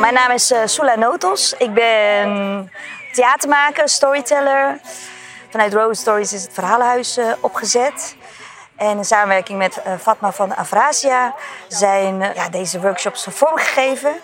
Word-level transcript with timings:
Mijn 0.00 0.14
naam 0.14 0.30
is 0.30 0.50
uh, 0.50 0.58
Sula 0.64 0.94
Notos. 0.94 1.54
Ik 1.58 1.74
ben 1.74 2.70
theatermaker, 3.12 3.88
storyteller. 3.88 4.80
Vanuit 5.50 5.74
Rose 5.74 6.00
Stories 6.00 6.32
is 6.32 6.42
het 6.42 6.52
verhalenhuis 6.52 7.18
uh, 7.18 7.32
opgezet. 7.40 8.16
En 8.76 8.96
in 8.96 9.04
samenwerking 9.04 9.58
met 9.58 9.80
uh, 9.86 9.92
Fatma 9.98 10.32
van 10.32 10.56
Avrasia 10.56 11.34
zijn 11.68 12.18
ja, 12.34 12.48
deze 12.48 12.80
workshops 12.80 13.26
vormgegeven. 13.30 14.14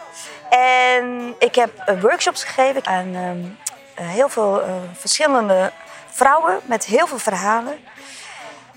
En 0.50 1.34
ik 1.38 1.54
heb 1.54 1.98
workshops 2.00 2.44
gegeven 2.44 2.86
aan 2.86 3.14
ehm, 3.14 4.06
heel 4.06 4.28
veel 4.28 4.62
verschillende 4.92 5.72
vrouwen 6.10 6.60
met 6.64 6.84
heel 6.84 7.06
veel 7.06 7.18
verhalen. 7.18 7.78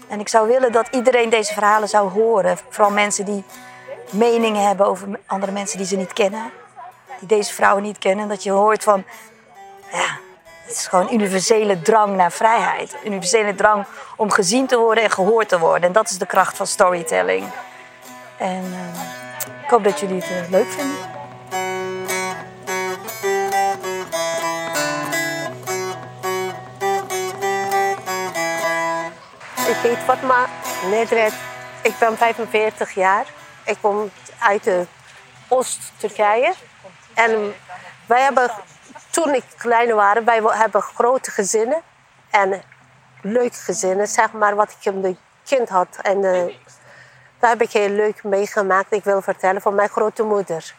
En 0.07 0.19
ik 0.19 0.29
zou 0.29 0.47
willen 0.47 0.71
dat 0.71 0.87
iedereen 0.91 1.29
deze 1.29 1.53
verhalen 1.53 1.89
zou 1.89 2.11
horen. 2.11 2.57
Vooral 2.69 2.91
mensen 2.91 3.25
die 3.25 3.43
meningen 4.09 4.67
hebben 4.67 4.85
over 4.85 5.07
andere 5.25 5.51
mensen 5.51 5.77
die 5.77 5.87
ze 5.87 5.95
niet 5.95 6.13
kennen. 6.13 6.58
Die 7.19 7.27
deze 7.27 7.53
vrouwen 7.53 7.83
niet 7.83 7.97
kennen. 7.97 8.27
Dat 8.27 8.43
je 8.43 8.51
hoort 8.51 8.83
van, 8.83 9.03
ja, 9.91 10.17
het 10.65 10.77
is 10.77 10.87
gewoon 10.87 11.13
universele 11.13 11.81
drang 11.81 12.15
naar 12.15 12.31
vrijheid. 12.31 12.95
Universele 13.03 13.55
drang 13.55 13.85
om 14.15 14.31
gezien 14.31 14.67
te 14.67 14.77
worden 14.77 15.03
en 15.03 15.11
gehoord 15.11 15.49
te 15.49 15.59
worden. 15.59 15.83
En 15.83 15.91
dat 15.91 16.09
is 16.09 16.17
de 16.17 16.25
kracht 16.25 16.57
van 16.57 16.67
storytelling. 16.67 17.49
En 18.37 18.63
uh, 18.63 19.63
ik 19.63 19.69
hoop 19.69 19.83
dat 19.83 19.99
jullie 19.99 20.21
het 20.21 20.45
uh, 20.45 20.51
leuk 20.51 20.67
vinden. 20.67 20.97
Ik 29.69 29.75
heet 29.75 29.97
Fatma 29.97 30.45
Nedret. 30.89 31.33
Ik 31.81 31.93
ben 31.99 32.17
45 32.17 32.93
jaar. 32.93 33.25
Ik 33.65 33.77
kom 33.81 34.09
uit 34.39 34.69
Oost-Turkije. 35.47 36.53
En 37.13 37.53
wij 38.05 38.21
hebben, 38.21 38.51
toen 39.09 39.33
ik 39.33 39.43
klein 39.57 39.93
was, 39.93 40.23
wij 40.23 40.41
hebben 40.43 40.81
grote 40.81 41.31
gezinnen. 41.31 41.81
En 42.29 42.61
leuke 43.21 43.57
gezinnen, 43.57 44.07
zeg 44.07 44.31
maar, 44.31 44.55
wat 44.55 44.75
ik 44.79 44.93
een 44.93 45.17
kind 45.43 45.69
had. 45.69 45.87
En 46.01 46.17
uh, 46.23 46.55
daar 47.39 47.49
heb 47.49 47.61
ik 47.61 47.71
heel 47.71 47.89
leuk 47.89 48.23
meegemaakt. 48.23 48.91
Ik 48.91 49.03
wil 49.03 49.21
vertellen 49.21 49.61
van 49.61 49.75
mijn 49.75 49.89
grote 49.89 50.23
moeder. 50.23 50.73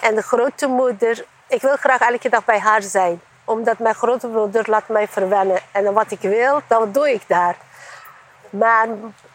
En 0.00 0.14
de 0.14 0.22
grote 0.22 0.66
moeder, 0.66 1.24
ik 1.46 1.60
wil 1.60 1.76
graag 1.76 2.00
elke 2.00 2.28
dag 2.28 2.44
bij 2.44 2.58
haar 2.58 2.82
zijn. 2.82 3.20
Omdat 3.44 3.78
mijn 3.78 3.94
grote 3.94 4.26
moeder 4.26 4.70
laat 4.70 4.88
mij 4.88 5.08
verwennen. 5.08 5.60
En 5.72 5.92
wat 5.92 6.10
ik 6.10 6.20
wil, 6.20 6.62
dan 6.66 6.92
doe 6.92 7.12
ik 7.12 7.22
daar. 7.26 7.56
Maar 8.50 8.88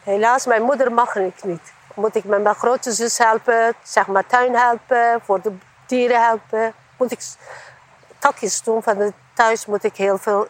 helaas, 0.04 0.46
mijn 0.46 0.62
moeder 0.62 0.92
mag 0.92 1.16
ik 1.16 1.44
niet. 1.44 1.74
Moet 1.96 2.16
ik 2.16 2.24
met 2.24 2.44
mijn 2.44 2.56
grote 2.56 2.92
zus 2.92 3.18
helpen, 3.18 3.74
zeg 3.84 4.08
maar 4.08 4.26
tuin 4.26 4.56
helpen, 4.56 5.22
voor 5.26 5.42
de 5.42 5.52
dieren 5.86 6.23
helpen. 6.23 6.73
Moet 6.98 7.12
ik 7.12 7.20
takjes 8.20 8.62
doen 8.62 8.84
van 8.84 9.14
thuis, 9.34 9.66
moet 9.66 9.84
ik 9.84 9.95
heel 9.95 10.17
veel. 10.17 10.48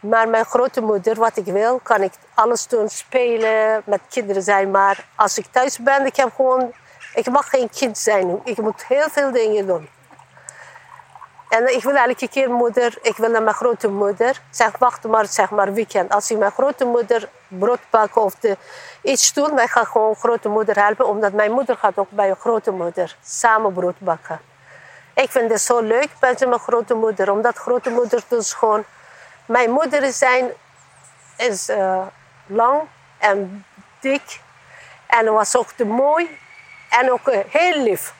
Maar 0.00 0.28
mijn 0.28 0.44
grote 0.44 0.80
moeder, 0.80 1.16
wat 1.16 1.36
ik 1.36 1.44
wil, 1.44 1.78
kan 1.78 2.02
ik 2.02 2.12
alles 2.34 2.66
doen, 2.66 2.88
spelen, 2.88 3.82
met 3.84 4.00
kinderen 4.08 4.42
zijn. 4.42 4.70
Maar 4.70 5.06
als 5.16 5.38
ik 5.38 5.46
thuis 5.50 5.78
ben, 5.78 6.06
ik 6.06 6.16
heb 6.16 6.34
gewoon, 6.34 6.72
ik 7.14 7.30
mag 7.30 7.48
geen 7.48 7.70
kind 7.70 7.98
zijn. 7.98 8.40
Ik 8.44 8.56
moet 8.56 8.84
heel 8.86 9.08
veel 9.08 9.32
dingen 9.32 9.66
doen. 9.66 9.88
En 11.56 11.74
ik 11.74 11.82
wil 11.82 11.94
elke 11.94 12.28
keer 12.28 12.50
moeder, 12.50 12.98
ik 13.02 13.16
wil 13.16 13.30
naar 13.30 13.42
mijn 13.42 13.54
grote 13.54 13.88
moeder. 13.88 14.40
Zeg, 14.50 14.78
wacht 14.78 15.04
maar, 15.04 15.26
zeg 15.26 15.50
maar 15.50 15.72
weekend. 15.72 16.12
Als 16.12 16.30
ik 16.30 16.38
mijn 16.38 16.50
grote 16.50 16.84
moeder 16.84 17.28
brood 17.48 17.80
bakken 17.90 18.22
of 18.22 18.34
de, 18.34 18.56
iets 19.02 19.32
doen, 19.32 19.54
wij 19.54 19.66
gaan 19.68 19.86
gewoon 19.86 20.14
grote 20.14 20.48
moeder 20.48 20.84
helpen. 20.84 21.06
Omdat 21.06 21.32
mijn 21.32 21.52
moeder 21.52 21.76
gaat 21.76 21.98
ook 21.98 22.10
bij 22.10 22.30
een 22.30 22.36
grote 22.36 22.70
moeder 22.70 23.16
samen 23.24 23.72
brood 23.72 23.98
bakken. 23.98 24.40
Ik 25.14 25.30
vind 25.30 25.50
het 25.50 25.60
zo 25.60 25.80
leuk 25.80 26.08
bij 26.18 26.36
mijn 26.38 26.60
grote 26.60 26.94
moeder. 26.94 27.30
Omdat 27.30 27.56
grote 27.56 27.90
moeder 27.90 28.22
dus 28.28 28.52
gewoon... 28.52 28.84
Mijn 29.46 29.70
moeder 29.70 30.12
zijn, 30.12 30.50
is 31.36 31.68
uh, 31.68 32.06
lang 32.46 32.80
en 33.18 33.64
dik. 34.00 34.40
En 35.06 35.32
was 35.32 35.56
ook 35.56 35.70
te 35.70 35.84
mooi. 35.84 36.38
En 36.90 37.12
ook 37.12 37.28
uh, 37.28 37.38
heel 37.48 37.82
lief. 37.82 38.14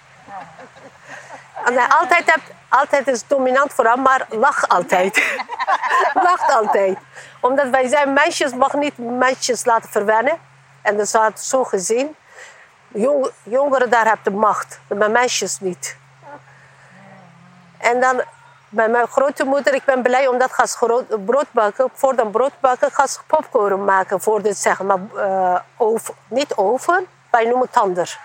En 1.64 1.74
hij 1.74 1.86
altijd, 1.88 2.30
hebt, 2.30 2.50
altijd 2.68 3.08
is 3.08 3.26
dominant 3.26 3.72
voor 3.72 3.84
hem, 3.84 4.02
maar 4.02 4.26
lach 4.28 4.68
altijd. 4.68 5.36
Lacht 6.28 6.52
altijd. 6.52 6.98
Omdat 7.40 7.68
wij 7.68 7.88
zijn 7.88 8.12
meisjes, 8.12 8.54
mag 8.54 8.72
niet 8.72 8.98
meisjes 8.98 9.64
laten 9.64 9.90
verwennen. 9.90 10.38
En 10.82 10.96
dat 10.96 11.08
staat 11.08 11.40
zo 11.40 11.64
gezien. 11.64 12.16
Jong, 12.88 13.30
jongeren 13.42 13.90
daar 13.90 14.06
hebben 14.06 14.32
de 14.32 14.38
macht, 14.38 14.80
maar 14.98 15.10
meisjes 15.10 15.60
niet. 15.60 15.96
En 17.78 18.00
dan 18.00 18.22
bij 18.68 18.88
mijn 18.88 19.06
grote 19.06 19.44
moeder, 19.44 19.74
ik 19.74 19.84
ben 19.84 20.02
blij 20.02 20.26
omdat 20.26 20.50
ze 20.66 21.18
brood 21.24 21.46
bakken. 21.50 21.90
Voor 21.94 22.16
dan 22.16 22.30
brood 22.30 22.52
bakken 22.60 22.90
ze 23.08 23.18
popcorn 23.26 23.84
maken 23.84 24.20
voor 24.20 24.42
de 24.42 24.52
zeg 24.52 24.82
maar, 24.82 24.98
uh, 25.14 25.58
oven. 25.76 26.14
Niet 26.28 26.54
oven, 26.54 27.06
wij 27.30 27.44
noemen 27.44 27.62
het 27.62 27.72
tander. 27.72 28.18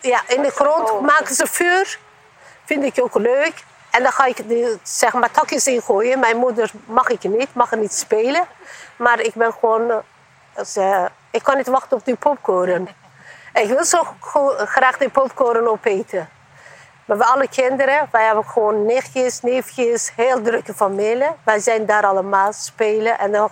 Ja, 0.00 0.20
in 0.26 0.42
de 0.42 0.50
grond 0.50 0.90
oh. 0.90 1.00
maken 1.00 1.34
ze 1.34 1.46
vuur 1.46 1.98
vind 2.70 2.84
ik 2.84 3.04
ook 3.04 3.14
leuk. 3.14 3.64
En 3.90 4.02
dan 4.02 4.12
ga 4.12 4.24
ik 4.24 4.48
die, 4.48 4.78
zeg 4.82 5.12
maar 5.12 5.30
takjes 5.30 5.66
ingooien. 5.66 6.18
Mijn 6.20 6.36
moeder 6.36 6.70
mag 6.84 7.08
ik 7.08 7.22
niet, 7.22 7.54
mag 7.54 7.72
er 7.72 7.78
niet 7.78 7.92
spelen. 7.92 8.44
Maar 8.96 9.20
ik 9.20 9.34
ben 9.34 9.52
gewoon... 9.52 10.02
Uh, 10.76 11.04
ik 11.30 11.42
kan 11.42 11.56
niet 11.56 11.66
wachten 11.66 11.96
op 11.96 12.04
die 12.04 12.16
popcorn. 12.16 12.88
ik 13.54 13.68
wil 13.68 13.84
zo 13.84 14.02
graag 14.56 14.98
die 14.98 15.08
popcorn 15.08 15.68
opeten. 15.68 16.28
Maar 17.04 17.18
we 17.18 17.24
alle 17.24 17.48
kinderen, 17.48 18.08
wij 18.10 18.24
hebben 18.24 18.44
gewoon 18.44 18.86
nichtjes, 18.86 19.40
neefjes, 19.40 20.12
heel 20.16 20.42
drukke 20.42 20.74
familie. 20.74 21.30
Wij 21.44 21.58
zijn 21.58 21.86
daar 21.86 22.06
allemaal 22.06 22.52
spelen. 22.52 23.18
En 23.18 23.32
dan 23.32 23.50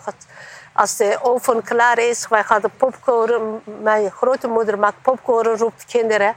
als 0.72 0.96
de 0.96 1.18
oven 1.22 1.62
klaar 1.62 1.98
is, 1.98 2.28
wij 2.28 2.44
gaan 2.44 2.60
de 2.60 2.70
popcorn... 2.76 3.62
Mijn 3.64 4.10
grote 4.10 4.48
moeder 4.48 4.78
maakt 4.78 5.02
popcorn, 5.02 5.56
roept 5.56 5.84
kinderen 5.84 6.34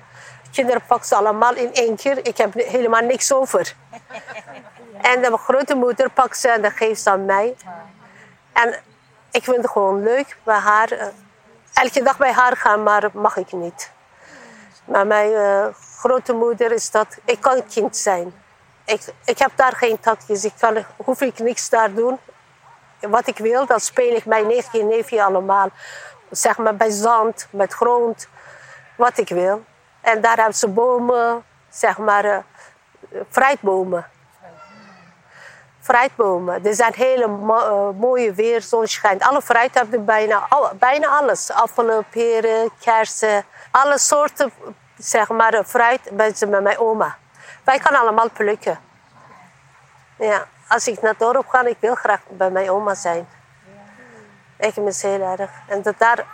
kinderen 0.51 0.81
pakken 0.87 1.07
ze 1.07 1.15
allemaal 1.15 1.55
in 1.55 1.73
één 1.73 1.95
keer. 1.95 2.27
Ik 2.27 2.37
heb 2.37 2.53
helemaal 2.53 3.01
niks 3.01 3.33
over. 3.33 3.75
En 5.01 5.21
de 5.21 5.37
grote 5.37 5.75
moeder 5.75 6.09
pakt 6.09 6.37
ze 6.37 6.49
en 6.49 6.61
dat 6.61 6.71
geeft 6.71 7.01
ze 7.01 7.09
aan 7.09 7.25
mij. 7.25 7.55
En 8.53 8.79
ik 9.31 9.43
vind 9.43 9.57
het 9.57 9.69
gewoon 9.69 10.03
leuk 10.03 10.37
bij 10.43 10.57
haar. 10.57 10.91
Eh, 10.91 11.07
elke 11.73 12.03
dag 12.03 12.17
bij 12.17 12.31
haar 12.31 12.57
gaan, 12.57 12.83
maar 12.83 13.09
mag 13.13 13.37
ik 13.37 13.51
niet. 13.51 13.91
Maar 14.85 15.07
mijn 15.07 15.31
uh, 15.31 15.65
grote 15.97 16.33
moeder 16.33 16.71
is 16.71 16.91
dat... 16.91 17.17
Ik 17.25 17.41
kan 17.41 17.65
kind 17.67 17.97
zijn. 17.97 18.33
Ik, 18.85 19.01
ik 19.25 19.37
heb 19.37 19.51
daar 19.55 19.75
geen 19.75 19.99
takjes. 19.99 20.45
Ik 20.45 20.53
kan, 20.59 20.85
hoef 20.97 21.21
ik 21.21 21.39
niks 21.39 21.69
daar 21.69 21.93
doen. 21.93 22.19
Wat 22.99 23.27
ik 23.27 23.37
wil, 23.37 23.65
dan 23.65 23.79
speel 23.79 24.15
ik 24.15 24.25
mijn 24.25 24.47
neefje 24.47 24.79
en 24.79 24.87
neefje 24.87 25.23
allemaal. 25.23 25.69
Zeg 26.29 26.57
maar 26.57 26.75
bij 26.75 26.89
zand, 26.89 27.47
met 27.49 27.73
grond. 27.73 28.27
Wat 28.95 29.17
ik 29.17 29.29
wil. 29.29 29.63
En 30.01 30.21
daar 30.21 30.35
hebben 30.35 30.55
ze 30.55 30.67
bomen, 30.67 31.43
zeg 31.69 31.97
maar, 31.97 32.25
uh, 32.25 32.37
fruitbomen. 33.29 34.05
Fruitbomen. 35.79 36.65
Er 36.65 36.73
zijn 36.73 36.93
hele 36.95 37.27
uh, 37.27 37.89
mooie 37.99 38.33
weer, 38.33 38.61
zon 38.61 38.87
schijnt. 38.87 39.23
Alle 39.23 39.41
fruit 39.41 39.73
hebben 39.73 40.05
bijna, 40.05 40.47
bijna 40.73 41.07
alles. 41.07 41.51
Appelen, 41.51 42.05
peren, 42.09 42.71
kersen. 42.79 43.45
Alle 43.71 43.97
soorten, 43.97 44.51
zeg 44.97 45.29
maar, 45.29 45.63
fruit 45.65 46.01
ben 46.11 46.35
ze 46.35 46.45
met 46.45 46.61
mijn 46.61 46.77
oma. 46.77 47.17
Wij 47.63 47.79
gaan 47.79 47.99
allemaal 47.99 48.29
plukken. 48.29 48.79
Ja, 50.15 50.47
als 50.67 50.87
ik 50.87 51.01
naar 51.01 51.17
dorp 51.17 51.47
ga, 51.47 51.65
ik 51.65 51.77
wil 51.79 51.95
graag 51.95 52.19
bij 52.27 52.49
mijn 52.49 52.69
oma 52.69 52.95
zijn. 52.95 53.27
Ik 54.57 54.75
mis 54.75 55.01
heel 55.01 55.21
erg. 55.21 55.51
En 55.67 55.81
dat 55.81 55.97
daar 55.97 56.25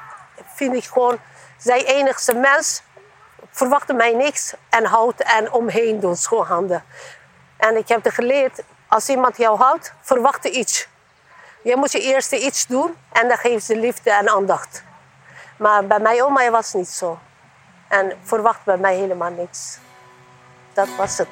vind 0.46 0.74
ik 0.74 0.84
gewoon, 0.84 1.18
zij 1.58 1.86
enigste 1.86 2.34
mens 2.34 2.84
verwachten 3.58 3.96
mij 3.96 4.14
niks 4.14 4.54
en 4.70 4.86
houdt 4.86 5.22
en 5.22 5.52
omheen 5.52 6.00
doen, 6.00 6.16
schoonhanden. 6.16 6.84
En 7.58 7.78
ik 7.78 7.88
heb 7.88 8.06
er 8.06 8.12
geleerd, 8.12 8.62
als 8.88 9.10
iemand 9.10 9.38
jou 9.38 9.58
houdt, 9.58 9.94
verwacht 10.02 10.46
iets. 10.46 10.88
Je 11.62 11.76
moet 11.76 11.92
je 11.92 12.02
eerst 12.02 12.32
iets 12.32 12.68
doen 12.68 12.96
en 13.12 13.28
dan 13.28 13.38
geeft 13.38 13.66
ze 13.66 13.76
liefde 13.76 14.12
en 14.12 14.30
aandacht. 14.30 14.84
Maar 15.58 15.88
bij 15.88 16.00
mijn 16.00 16.24
oma 16.24 16.50
was 16.50 16.66
het 16.66 16.76
niet 16.76 16.90
zo. 16.90 17.20
En 17.88 18.18
verwacht 18.24 18.64
bij 18.64 18.78
mij 18.78 18.96
helemaal 18.96 19.32
niks. 19.32 19.78
Dat 20.74 20.88
was 20.98 21.18
het. 21.18 21.28